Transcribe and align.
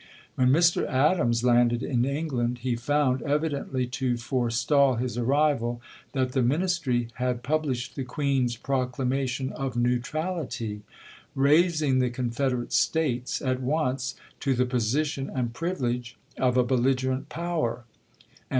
When 0.33 0.49
Mr. 0.49 0.87
Adams 0.87 1.43
landed 1.43 1.83
in 1.83 2.05
England 2.05 2.61
he 2.63 2.75
found, 2.75 3.21
evidently 3.21 3.85
to 3.85 4.17
forestall 4.17 4.95
his 4.95 5.15
arrival, 5.15 5.79
that 6.13 6.31
the 6.31 6.41
Ministry 6.41 7.09
had 7.17 7.43
pub 7.43 7.65
lished 7.65 7.93
the 7.93 8.03
Queen's 8.03 8.55
proclamation 8.55 9.51
of 9.51 9.77
neutrality, 9.77 10.81
raising 11.35 11.99
the 11.99 12.09
Confederate 12.09 12.73
States 12.73 13.43
at 13.43 13.61
once 13.61 14.15
to 14.39 14.55
the 14.55 14.63
EUROPEAN 14.63 14.77
NEUTRALITY 14.79 14.91
269 15.25 15.47
position 15.47 15.47
and 15.47 15.53
privilege 15.53 16.17
of 16.35 16.57
a 16.57 16.63
belligerent 16.63 17.29
power; 17.29 17.85
and 17.85 18.29
chap. 18.35 18.35